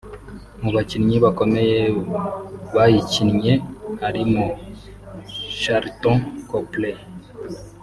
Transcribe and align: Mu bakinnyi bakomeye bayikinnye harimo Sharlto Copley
Mu 0.61 0.69
bakinnyi 0.75 1.17
bakomeye 1.25 1.79
bayikinnye 2.75 3.53
harimo 4.01 4.43
Sharlto 5.59 6.11
Copley 6.49 6.97